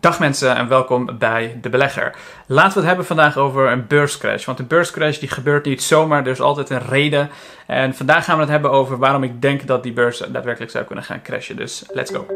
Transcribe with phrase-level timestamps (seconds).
[0.00, 2.14] Dag mensen en welkom bij De Belegger.
[2.46, 4.44] Laten we het hebben vandaag over een beurscrash.
[4.44, 7.30] Want een beurscrash die gebeurt niet zomaar, er is altijd een reden.
[7.66, 10.84] En vandaag gaan we het hebben over waarom ik denk dat die beurs daadwerkelijk zou
[10.84, 11.56] kunnen gaan crashen.
[11.56, 12.26] Dus let's go.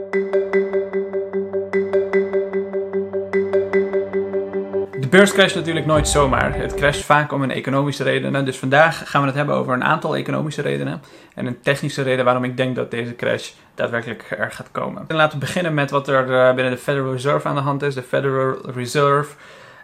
[5.15, 6.55] Beurs crasht natuurlijk nooit zomaar.
[6.55, 8.45] Het crasht vaak om een economische redenen.
[8.45, 11.03] Dus vandaag gaan we het hebben over een aantal economische redenen.
[11.35, 15.05] En een technische reden waarom ik denk dat deze crash daadwerkelijk er gaat komen.
[15.09, 17.83] En laten we beginnen met wat er eh, binnen de Federal Reserve aan de hand
[17.83, 17.95] is.
[17.95, 19.35] De Federal Reserve.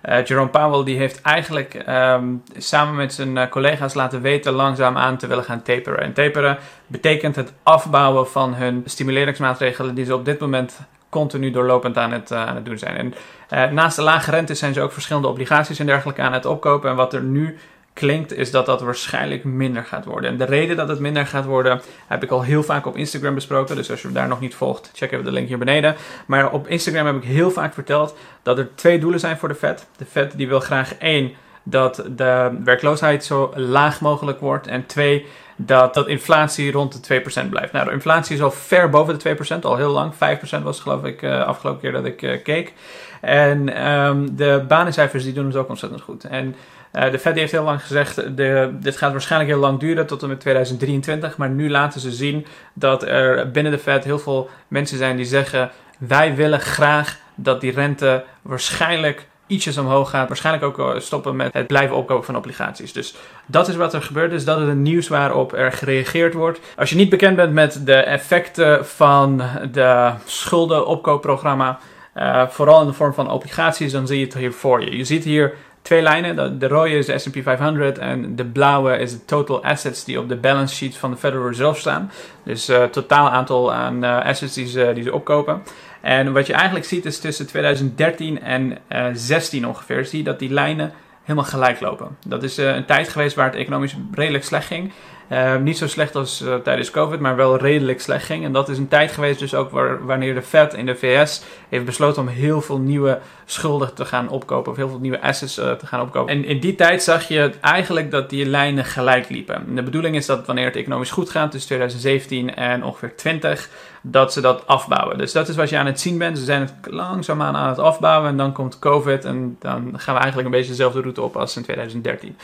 [0.09, 2.24] Uh, Jerome Powell die heeft eigenlijk ehm,
[2.57, 6.01] samen met zijn uh, collega's laten weten langzaam aan te willen gaan taperen.
[6.01, 10.79] En taperen betekent het afbouwen van hun stimuleringsmaatregelen die ze op dit moment
[11.10, 12.96] continu doorlopend aan het, uh, aan het doen zijn.
[12.96, 13.14] En
[13.55, 16.91] uh, naast de lage rente zijn ze ook verschillende obligaties en dergelijke aan het opkopen.
[16.91, 17.59] En wat er nu
[17.92, 20.30] klinkt, is dat dat waarschijnlijk minder gaat worden.
[20.30, 23.34] En de reden dat het minder gaat worden, heb ik al heel vaak op Instagram
[23.34, 23.77] besproken.
[23.77, 25.96] Dus als je daar nog niet volgt, check even de link hier beneden.
[26.27, 29.54] Maar op Instagram heb ik heel vaak verteld dat er twee doelen zijn voor de
[29.54, 29.87] Fed.
[29.96, 31.32] De Fed die wil graag één
[31.62, 34.66] dat de werkloosheid zo laag mogelijk wordt.
[34.66, 35.26] En twee,
[35.66, 37.73] dat, dat inflatie rond de 2% blijft.
[37.73, 40.15] Nou, de inflatie is al ver boven de 2%, al heel lang.
[40.15, 42.73] 5% was geloof ik uh, afgelopen keer dat ik uh, keek.
[43.21, 46.25] En um, de banencijfers die doen het ook ontzettend goed.
[46.25, 46.55] En
[46.93, 50.23] uh, de Fed heeft heel lang gezegd, de, dit gaat waarschijnlijk heel lang duren, tot
[50.23, 51.37] en met 2023.
[51.37, 55.25] Maar nu laten ze zien dat er binnen de Fed heel veel mensen zijn die
[55.25, 55.71] zeggen...
[55.99, 60.29] wij willen graag dat die rente waarschijnlijk ietsjes omhoog gaat.
[60.29, 62.93] Waarschijnlijk ook eh, stoppen met het blijven opkopen van obligaties.
[62.93, 63.15] Dus
[63.46, 64.31] dat is wat er gebeurt.
[64.31, 66.60] Dus dat is het nieuws waarop er gereageerd wordt.
[66.76, 69.42] Als je niet bekend bent met de effecten van
[69.72, 71.78] de schuldenopkoopprogramma,
[72.16, 74.97] uh, vooral in de vorm van obligaties, dan zie je het hier voor je.
[74.97, 76.59] Je ziet hier twee lijnen.
[76.59, 80.28] De, rode is de S&P 500 en de blauwe is de total assets die op
[80.28, 82.10] de balance sheet van de Federal Reserve staan.
[82.42, 85.62] Dus uh, totaal aantal aan assets die ze, die ze opkopen.
[86.00, 90.38] En wat je eigenlijk ziet is tussen 2013 en uh, 16 ongeveer, zie je dat
[90.38, 90.92] die lijnen
[91.22, 92.16] helemaal gelijk lopen.
[92.26, 94.92] Dat is uh, een tijd geweest waar het economisch redelijk slecht ging.
[95.32, 98.44] Uh, niet zo slecht als uh, tijdens COVID, maar wel redelijk slecht ging.
[98.44, 101.42] En dat is een tijd geweest dus ook waar, wanneer de Fed in de VS
[101.68, 104.70] heeft besloten om heel veel nieuwe schulden te gaan opkopen.
[104.70, 106.34] Of heel veel nieuwe assets uh, te gaan opkopen.
[106.34, 109.54] En in die tijd zag je eigenlijk dat die lijnen gelijk liepen.
[109.54, 113.69] En de bedoeling is dat wanneer het economisch goed gaat, tussen 2017 en ongeveer 20,
[114.02, 115.19] dat ze dat afbouwen.
[115.19, 116.38] Dus dat is wat je aan het zien bent.
[116.38, 118.30] Ze zijn het langzaamaan aan het afbouwen.
[118.30, 121.56] En dan komt COVID en dan gaan we eigenlijk een beetje dezelfde route op als
[121.56, 122.36] in 2013.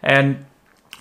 [0.00, 0.46] En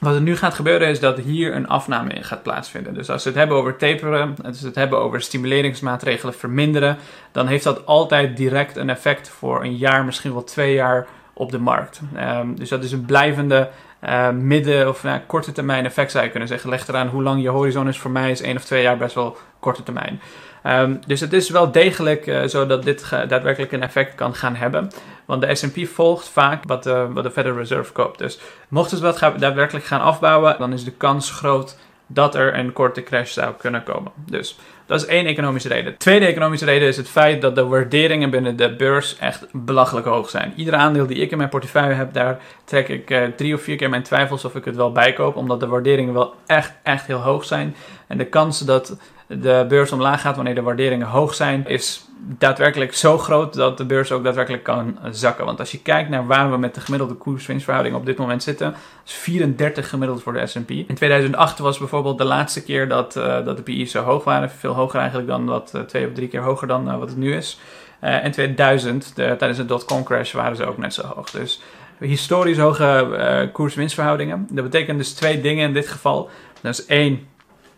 [0.03, 2.93] wat er nu gaat gebeuren is dat hier een afname in gaat plaatsvinden.
[2.93, 6.97] Dus als we het hebben over taperen, als we het hebben over stimuleringsmaatregelen verminderen,
[7.31, 11.51] dan heeft dat altijd direct een effect voor een jaar, misschien wel twee jaar op
[11.51, 12.01] de markt.
[12.17, 13.69] Um, dus dat is een blijvende
[14.05, 16.69] uh, midden- of uh, korte termijn effect zou je kunnen zeggen.
[16.69, 17.99] Leg eraan hoe lang je horizon is.
[17.99, 20.21] Voor mij is één of twee jaar best wel korte termijn.
[20.67, 24.55] Um, dus het is wel degelijk uh, zo dat dit daadwerkelijk een effect kan gaan
[24.55, 24.91] hebben.
[25.25, 28.17] Want de S&P volgt vaak wat de, wat de Federal Reserve koopt.
[28.19, 31.77] Dus mochten ze dat gaan, daadwerkelijk gaan afbouwen, dan is de kans groot
[32.07, 34.11] dat er een korte crash zou kunnen komen.
[34.25, 35.91] Dus dat is één economische reden.
[35.91, 40.05] De tweede economische reden is het feit dat de waarderingen binnen de beurs echt belachelijk
[40.05, 40.53] hoog zijn.
[40.55, 43.75] Ieder aandeel die ik in mijn portefeuille heb, daar trek ik uh, drie of vier
[43.75, 45.35] keer mijn twijfels of ik het wel bijkoop.
[45.35, 47.75] Omdat de waarderingen wel echt, echt heel hoog zijn.
[48.07, 52.94] En de kans dat de beurs omlaag gaat wanneer de waarderingen hoog zijn, is daadwerkelijk
[52.94, 55.45] zo groot dat de beurs ook daadwerkelijk kan zakken.
[55.45, 58.75] Want als je kijkt naar waar we met de gemiddelde koers-winstverhouding op dit moment zitten,
[59.05, 60.69] is 34 gemiddeld voor de S&P.
[60.69, 64.50] In 2008 was bijvoorbeeld de laatste keer dat, uh, dat de PI zo hoog waren,
[64.50, 67.17] veel hoger eigenlijk dan wat, uh, twee of drie keer hoger dan uh, wat het
[67.17, 67.59] nu is.
[68.00, 71.29] en 2000, de, tijdens de dot-com crash, waren ze ook net zo hoog.
[71.29, 71.61] Dus
[72.00, 74.47] historisch hoge koers-winstverhoudingen.
[74.50, 76.29] Dat betekent dus twee dingen in dit geval.
[76.62, 77.28] Dat is één,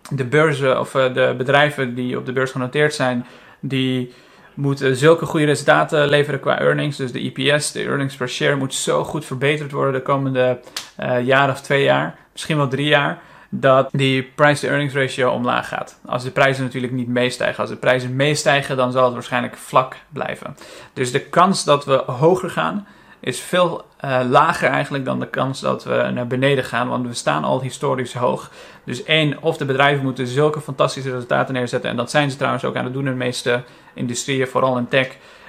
[0.10, 3.26] de beurzen of de bedrijven die op de beurs genoteerd zijn,
[3.60, 4.14] die
[4.56, 6.98] moeten zulke goede resultaten leveren qua earnings.
[6.98, 10.60] Dus de EPS, de earnings per share, moet zo goed verbeterd worden de komende
[11.00, 13.20] uh, jaar of twee jaar, misschien wel drie jaar,
[13.60, 16.00] dat die price-to-earnings ratio omlaag gaat.
[16.06, 17.60] Als de prijzen natuurlijk niet meestijgen.
[17.60, 20.58] Als de prijzen meestijgen, dan zal het waarschijnlijk vlak blijven.
[20.94, 22.88] Dus de kans dat we hoger gaan,
[23.20, 26.88] is veel uh, lager eigenlijk dan de kans dat we naar beneden gaan.
[26.88, 28.52] Want we staan al historisch hoog.
[28.84, 31.90] Dus één, of de bedrijven moeten zulke fantastische resultaten neerzetten.
[31.90, 33.64] En dat zijn ze trouwens ook aan het doen in de meeste
[33.94, 35.08] industrieën, vooral in tech.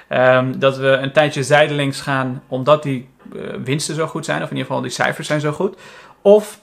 [0.08, 4.42] Um, dat we een tijdje zijdelings gaan omdat die uh, winsten zo goed zijn.
[4.42, 5.76] Of in ieder geval die cijfers zijn zo goed.
[6.22, 6.60] Of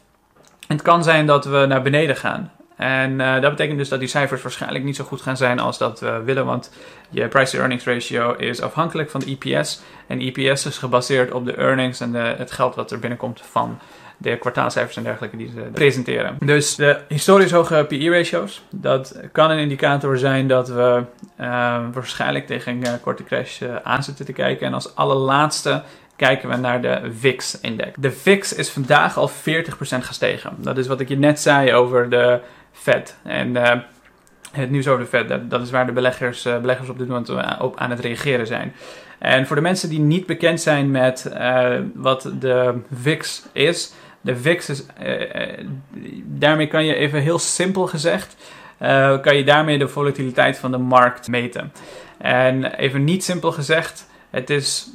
[0.67, 2.51] het kan zijn dat we naar beneden gaan.
[2.75, 5.77] En uh, dat betekent dus dat die cijfers waarschijnlijk niet zo goed gaan zijn als
[5.77, 6.45] dat we willen.
[6.45, 6.71] Want
[7.09, 9.81] je price-to-earnings ratio is afhankelijk van de EPS.
[10.07, 13.79] En EPS is gebaseerd op de earnings en de, het geld wat er binnenkomt van
[14.17, 16.37] de kwartaalcijfers en dergelijke die ze presenteren.
[16.39, 21.03] Dus de historisch hoge PE-ratio's, dat kan een indicator zijn dat we
[21.39, 21.45] uh,
[21.93, 24.67] waarschijnlijk tegen een korte crash aan zitten te kijken.
[24.67, 25.83] En als allerlaatste
[26.15, 27.91] kijken we naar de VIX-index.
[27.95, 29.33] De VIX is vandaag al 40%
[29.99, 30.55] gestegen.
[30.57, 32.39] Dat is wat ik je net zei over de
[32.71, 33.17] Fed.
[33.23, 33.71] En uh,
[34.51, 37.07] het nieuws over de Fed, dat, dat is waar de beleggers, uh, beleggers op dit
[37.07, 38.73] moment op aan het reageren zijn.
[39.19, 41.31] En voor de mensen die niet bekend zijn met
[41.93, 44.85] wat de VIX is, de VIX is,
[46.25, 48.35] daarmee kan je even heel simpel gezegd,
[49.21, 51.71] kan je daarmee de volatiliteit van de markt meten.
[52.17, 54.89] En even niet simpel gezegd, het is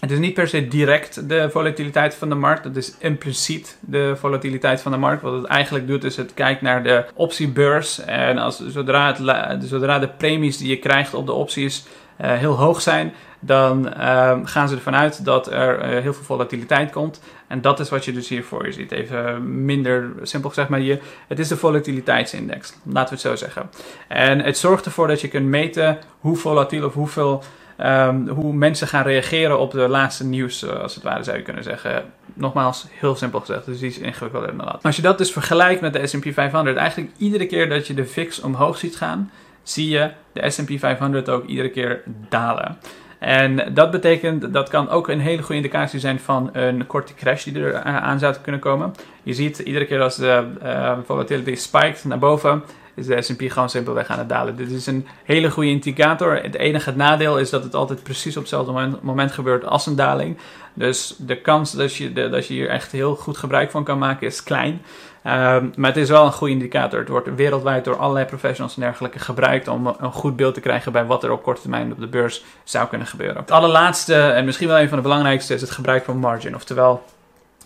[0.00, 2.64] het is niet per se direct de volatiliteit van de markt.
[2.64, 5.22] Het is impliciet de volatiliteit van de markt.
[5.22, 8.04] Wat het eigenlijk doet is het kijkt naar de optiebeurs.
[8.04, 9.16] En als, zodra,
[9.60, 11.86] zodra de premies die je krijgt op de opties
[12.20, 16.24] uh, heel hoog zijn, dan uh, gaan ze ervan uit dat er uh, heel veel
[16.24, 17.20] volatiliteit komt.
[17.46, 18.92] En dat is wat je dus hier voor je ziet.
[18.92, 20.98] Even minder simpel gezegd, maar je,
[21.28, 22.74] het is de volatiliteitsindex.
[22.84, 23.70] Laten we het zo zeggen.
[24.08, 27.42] En het zorgt ervoor dat je kunt meten hoe volatiel of hoeveel
[27.84, 31.42] Um, hoe mensen gaan reageren op de laatste nieuws, uh, als het ware zou je
[31.42, 32.04] kunnen zeggen.
[32.34, 34.82] Nogmaals, heel simpel gezegd, dus iets ingewikkelder dan dat.
[34.82, 38.06] Als je dat dus vergelijkt met de S&P 500, eigenlijk iedere keer dat je de
[38.06, 39.30] VIX omhoog ziet gaan,
[39.62, 42.78] zie je de S&P 500 ook iedere keer dalen.
[43.18, 47.44] En dat betekent, dat kan ook een hele goede indicatie zijn van een korte crash
[47.44, 48.94] die er aan zou kunnen komen.
[49.22, 52.62] Je ziet iedere keer als de uh, volatility spiked naar boven,
[52.98, 54.56] is de S&P gewoon simpelweg aan het dalen.
[54.56, 56.36] Dit is een hele goede indicator.
[56.42, 60.38] Het enige nadeel is dat het altijd precies op hetzelfde moment, gebeurt als een daling.
[60.74, 64.26] Dus de kans dat je, dat je hier echt heel goed gebruik van kan maken
[64.26, 64.82] is klein.
[65.24, 66.98] Um, maar het is wel een goede indicator.
[66.98, 70.92] Het wordt wereldwijd door allerlei professionals en dergelijke gebruikt om een goed beeld te krijgen
[70.92, 73.36] bij wat er op korte termijn op de beurs zou kunnen gebeuren.
[73.36, 77.02] Het allerlaatste en misschien wel een van de belangrijkste is het gebruik van margin, oftewel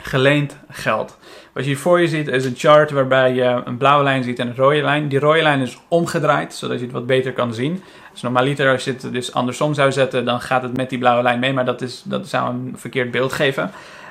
[0.02, 1.18] geleend geld.
[1.52, 4.38] Wat je hier voor je ziet is een chart waarbij je een blauwe lijn ziet
[4.38, 5.08] en een rode lijn.
[5.08, 7.82] Die rode lijn is omgedraaid, zodat je het wat beter kan zien.
[8.12, 11.22] Dus normaliter als je het dus andersom zou zetten, dan gaat het met die blauwe
[11.22, 11.52] lijn mee.
[11.52, 13.70] Maar dat, is, dat zou een verkeerd beeld geven.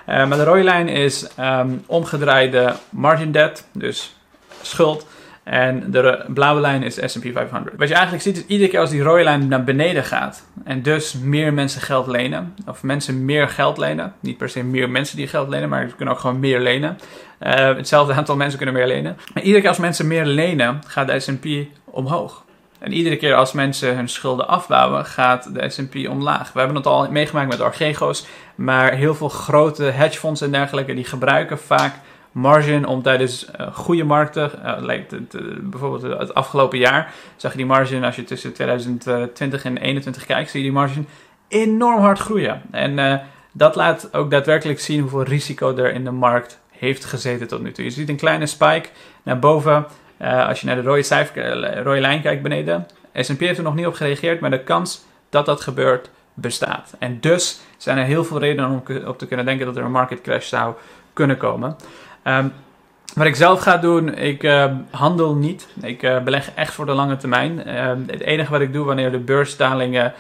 [0.10, 4.16] Uh, maar de rode lijn is um, omgedraaide margin debt, dus
[4.62, 5.08] schuld.
[5.44, 7.78] En de blauwe lijn is S&P 500.
[7.78, 10.82] Wat je eigenlijk ziet is iedere keer als die rode lijn naar beneden gaat en
[10.82, 15.18] dus meer mensen geld lenen, of mensen meer geld lenen, niet per se meer mensen
[15.18, 16.98] die geld lenen, maar ze kunnen ook gewoon meer lenen.
[17.44, 19.18] Uh, hetzelfde aantal mensen kunnen meer lenen.
[19.34, 21.46] Maar iedere keer als mensen meer lenen, gaat de S&P
[21.86, 22.44] omhoog.
[22.80, 26.54] En iedere keer als mensen hun schulden afbouwen, gaat de S&P omlaag.
[26.54, 31.04] We hebben het al meegemaakt met Argego's, maar heel veel grote hedgefondsen en dergelijke, die
[31.04, 31.94] gebruiken vaak
[32.32, 35.30] margin om tijdens uh, goede markten, uh,
[35.62, 40.50] bijvoorbeeld het afgelopen jaar, zag je die margin, als je tussen 2020 en 2021 kijkt,
[40.50, 41.08] zie je die margin
[41.48, 42.62] enorm hard groeien.
[42.72, 47.62] En dat laat ook daadwerkelijk zien hoeveel risico er in de markt heeft gezeten tot
[47.62, 47.84] nu toe.
[47.84, 48.90] Je ziet een kleine spike
[49.24, 49.86] naar boven.
[50.20, 52.88] als je naar de rode, cijfer, rode lijn kijkt beneden.
[53.14, 56.94] S&P heeft er nog niet op gereageerd, maar de kans dat dat gebeurt bestaat.
[57.00, 59.92] En dus zijn er heel veel redenen om op te kunnen denken dat er een
[59.92, 60.74] market crash zou
[61.14, 61.76] kunnen komen.
[62.24, 62.54] Um,
[63.16, 65.68] wat ik zelf ga doen, ik uh, handel niet.
[65.82, 67.64] Ik uh, beleg echt voor de lange termijn.
[67.68, 70.14] Uh, het enige wat ik doe wanneer de beursdalingen,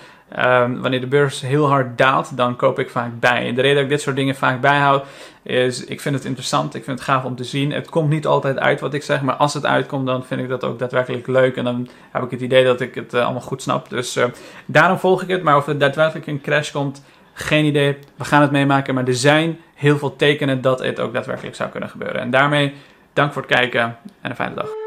[0.81, 3.47] wanneer de beurs heel hard daalt, dan koop ik vaak bij.
[3.47, 5.05] En de reden dat ik dit soort dingen vaak bijhoud,
[5.43, 6.75] is ik vind het interessant.
[6.75, 7.71] Ik vind het gaaf om te zien.
[7.71, 10.49] Het komt niet altijd uit wat ik zeg, maar als het uitkomt, dan vind ik
[10.49, 11.55] dat ook daadwerkelijk leuk.
[11.55, 13.89] En dan heb ik het idee dat ik het allemaal goed snap.
[13.89, 14.19] Dus
[14.65, 15.43] daarom volg ik het.
[15.43, 17.03] Maar of er daadwerkelijk een crash komt,
[17.33, 17.97] geen idee.
[18.15, 18.93] We gaan het meemaken.
[18.93, 22.21] Maar er zijn heel veel tekenen dat het ook daadwerkelijk zou kunnen gebeuren.
[22.21, 22.73] En daarmee
[23.13, 24.80] dank voor het kijken en een fijne dag.